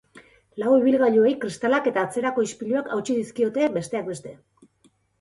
[0.63, 4.39] Lau ibilgailuei kristalak eta atzerako ispiluak hautsi dizkiote, besteak beste.